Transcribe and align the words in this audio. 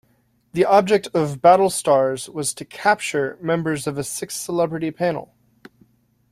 The 0.53 0.65
object 0.65 1.09
of 1.13 1.43
"Battlestars" 1.43 2.27
was 2.27 2.55
to 2.55 2.65
"capture" 2.65 3.37
members 3.39 3.85
of 3.85 3.99
a 3.99 4.03
six-celebrity 4.03 4.89
panel. 4.89 5.35